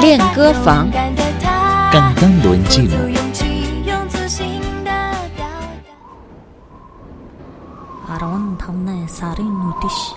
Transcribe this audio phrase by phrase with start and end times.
[0.00, 0.90] 练歌房，
[1.92, 2.96] cantando en chino。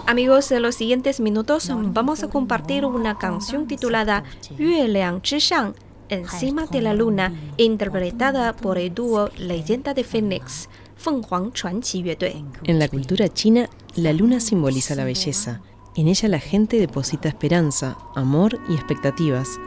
[0.06, 4.24] Amigos, en los siguientes minutos vamos a compartir una canción titulada
[4.58, 5.74] 月亮之上
[6.10, 12.44] Encima de la Luna, interpretada por el dúo Leyenda de Phoenix, 凤凰传奇乐队。
[12.66, 15.62] En la cultura china, la luna simboliza la belleza.
[15.97, 19.59] En ella la gente deposita esperanza, amor y expectativas.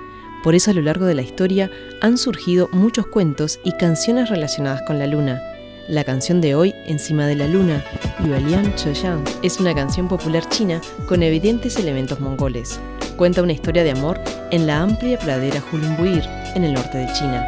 [0.42, 1.70] Por eso a lo largo de la historia
[2.02, 5.42] han surgido muchos cuentos y canciones relacionadas con la luna.
[5.90, 7.84] La canción de hoy, Encima de la Luna,
[8.24, 12.80] Yuelian Cheyang, es una canción popular china con evidentes elementos mongoles.
[13.18, 14.20] Cuenta una historia de amor
[14.52, 16.24] en la amplia pradera Hulunbuir,
[16.56, 17.46] en el norte de China.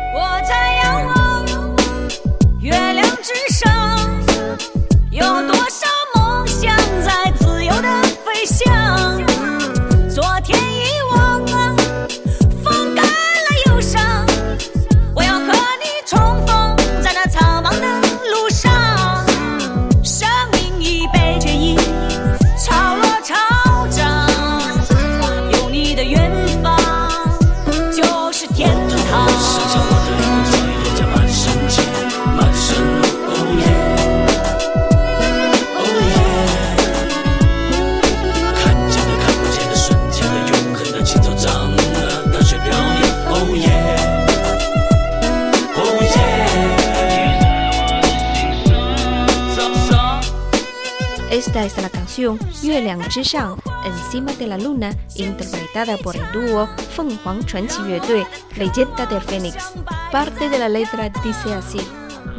[51.55, 56.29] Esta es la canción Yue Liang Zhi Shang, Encima de la Luna, interpretada por el
[56.33, 59.71] dúo Feng Huang Chuanqi Yue Leyenda del Fénix.
[60.11, 61.79] Parte de la letra dice así: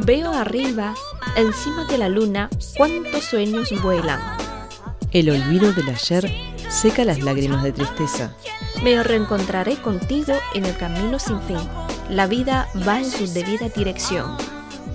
[0.05, 0.95] Veo arriba,
[1.35, 4.21] encima de la luna, cuántos sueños vuelan.
[5.13, 6.31] El olvido del ayer
[6.69, 8.37] seca las lágrimas de tristeza.
[8.83, 11.61] Me reencontraré contigo en el camino sin fin.
[12.11, 14.37] La vida va en su debida dirección.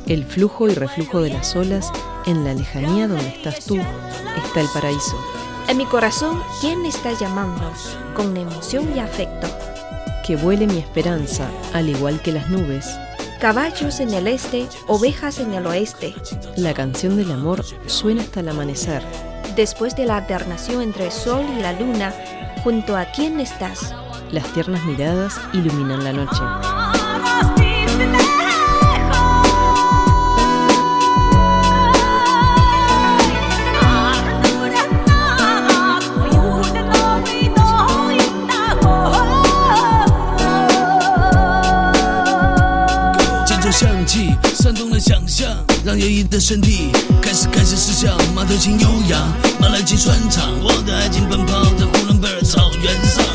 [0.05, 1.91] El flujo y reflujo de las olas
[2.25, 5.17] en la lejanía donde estás tú, está el paraíso.
[5.67, 7.71] En mi corazón, ¿quién está llamando?
[8.15, 9.47] Con emoción y afecto.
[10.25, 12.87] Que vuele mi esperanza, al igual que las nubes.
[13.39, 16.13] Caballos en el este, ovejas en el oeste.
[16.57, 19.01] La canción del amor suena hasta el amanecer.
[19.55, 22.13] Después de la alternación entre el sol y la luna,
[22.63, 23.95] junto a quién estás.
[24.31, 26.90] Las tiernas miradas iluminan la noche.
[45.83, 49.19] 让友谊的身体开始开始思想，马头琴悠扬，
[49.59, 53.25] 马来琴穿肠，我的爱情奔跑在呼伦贝尔草原上。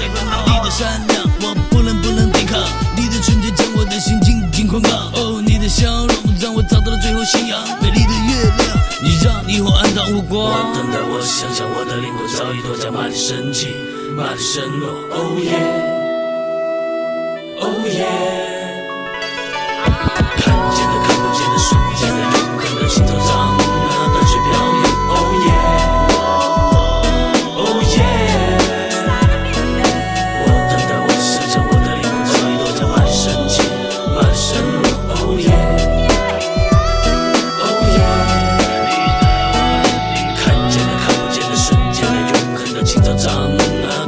[0.46, 2.62] 你的善良，我不能不能抵抗，
[2.96, 4.92] 你的纯洁将我的心紧紧捆绑。
[5.14, 10.46] 哦，你的笑容让我找到了最后信仰，美丽的月亮，你让霓虹暗淡无光。
[10.46, 13.74] 我等待，我想象，我的灵魂早已躲在马里升起，
[14.16, 14.88] 马里升落。
[15.10, 15.74] Oh yeah，Oh
[17.90, 18.65] yeah。
[42.95, 43.57] 恒的青草长啊，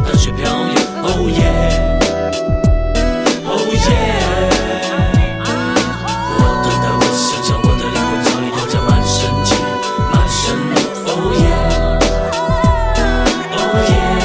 [0.06, 0.74] 淡水飘零。
[1.03, 4.47] Oh yeah，Oh yeah。
[6.40, 9.53] 我等待，我想象，我的灵魂早已躲在满身气，
[10.13, 10.79] 满身落。
[11.12, 14.24] Oh yeah，Oh yeah。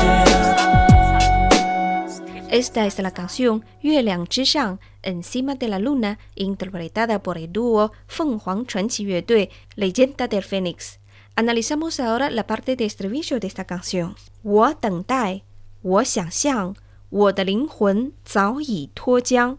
[2.50, 10.28] Esta es la canción 月亮之上 Encima de la Luna, interpretada por el dúo 凤凰传奇乐队 Leyenda
[10.28, 10.98] del Fénix.
[11.34, 14.14] Analizamos ahora la parte de estribillo de esta canción.
[14.42, 15.42] 我等待，
[15.82, 16.74] 我想象，
[17.10, 19.58] 我的灵魂早已脱缰。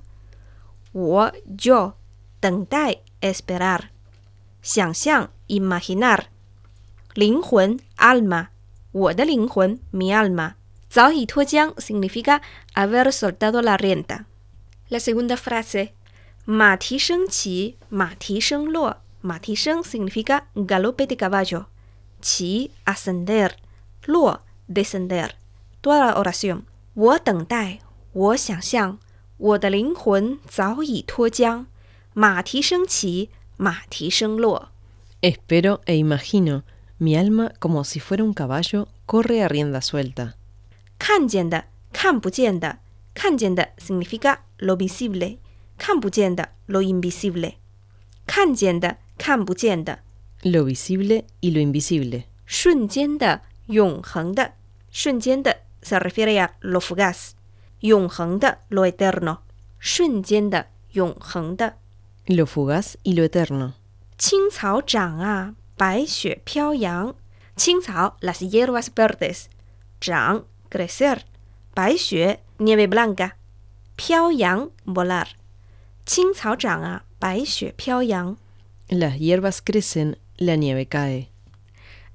[0.91, 1.93] 我 yo
[2.39, 3.89] 等待 esperar，
[4.61, 6.25] 想象 imaginar，
[7.13, 8.47] 灵魂 alma，
[8.91, 10.55] 我的灵魂 mi alma。
[10.89, 12.41] 早已脱缰 significa
[12.73, 14.25] haber soltado la rienda.
[14.89, 15.91] La segunda frase,
[16.45, 18.97] 马蹄声起，马蹄声落。
[19.23, 21.65] 马蹄声 significa galope de caballo.
[22.21, 23.51] 起 ascender,
[24.05, 25.31] 落 descender.
[25.81, 26.63] Toda la oración.
[26.93, 27.79] 我等待，
[28.11, 28.99] 我想象，
[29.37, 31.65] 我的灵魂早已脱缰。
[32.13, 34.69] 马蹄声起，马蹄声落。
[35.21, 36.63] Espero e imagino,
[36.99, 40.33] mi alma como si fuera un caballo corre a rienda suelta.
[40.97, 42.79] 看见的、看不见的。
[43.13, 45.37] 看见的 significa lo visible，
[45.77, 47.55] 看不见的 lo invisible。
[48.25, 49.99] 看见的、 看不见的。
[50.43, 52.23] Lo visible y lo invisible.
[52.45, 54.53] 瞬间的、永恒的。
[54.91, 57.31] 瞬间的 se refiere a lo fugaz，
[57.81, 59.39] 永恒的 lo eterno。
[59.79, 61.75] 瞬间的、永恒的。
[62.25, 63.73] Lo fugaz y lo eterno.
[64.17, 67.15] 青草长啊，白雪飘扬。
[67.55, 69.45] 青草 las hierbas verdes，
[69.99, 71.19] 长 crecer，
[71.73, 73.31] 白雪 nieve blanca，
[73.95, 75.27] 飘扬 volar。
[76.05, 78.37] 青草长啊，白雪飘扬。
[78.94, 81.32] las hierbas crecen, la nieve cae.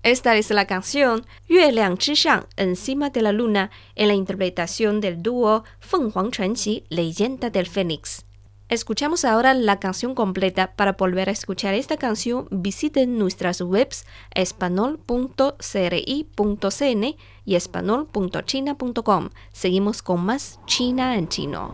[0.02, 5.22] Esta es la canción Yue Liang Zhishan encima de la luna en la interpretación del
[5.22, 8.24] dúo Feng Huang Chenqi Leyenda del Fénix.
[8.70, 10.74] Escuchamos ahora la canción completa.
[10.78, 19.30] Para volver a escuchar esta canción, visiten nuestras webs espanol.cri.cn y espanol.china.com.
[19.52, 21.74] Seguimos con más China en chino.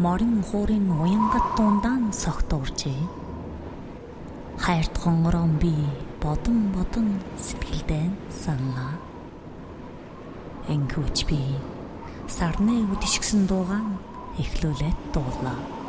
[0.00, 2.96] 15 сарын үдэш морин хуурын уянгат дундаан согтуурчээ.
[4.58, 5.74] Хайрт хонгорон би
[6.22, 8.10] бодон бодон сэтгэлдээ
[8.44, 8.96] саналаа.
[10.68, 11.38] Энхүүч би
[12.28, 13.98] сарны үдэшгсэн дуугаан
[14.38, 15.58] эхлүүлээд дуулаа.“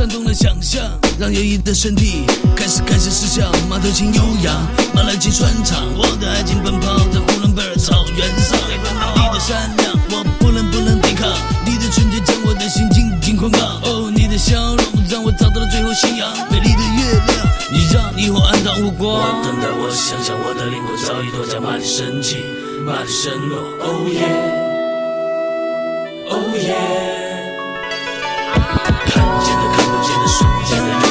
[0.00, 0.82] 煽动了想象，
[1.18, 2.24] 让摇曳的身体
[2.56, 3.52] 开始开始思想。
[3.68, 8.58] 马头琴悠扬，马来琴穿肠，我的爱情奔跑在呼伦贝尔草原上。
[9.14, 11.28] 你的善良，我不能不能抵抗，
[11.66, 13.60] 你的纯洁将我的心紧紧捆绑。
[13.82, 16.32] 哦，你的笑容让我找到了最后信仰。
[16.50, 19.20] 美丽的月亮，你让霓虹暗淡无光。
[19.20, 22.38] 我等待，我想象，我的灵魂早已落在满身气，
[22.86, 23.58] 满身落。
[23.84, 24.24] 哦耶，
[26.30, 27.19] 哦耶。
[29.30, 31.09] 看不见的，看不见的，瞬间的。